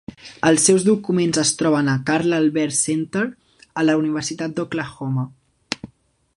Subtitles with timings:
[0.51, 3.25] Els seus documents es troben al Carl Albert Center
[3.83, 5.31] a la Universitat d'Oklahoma.